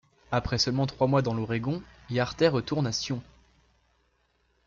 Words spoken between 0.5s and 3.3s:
seulement trois mois dans l'Oregon, Yartey retourne à Sion.